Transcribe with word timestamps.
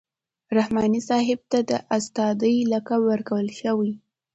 رحماني 0.57 1.01
صاحب 1.09 1.39
ته 1.51 1.59
د 1.69 1.71
استادۍ 1.97 2.55
لقب 2.71 3.01
ورکول 3.09 3.47
شوی. 3.59 3.91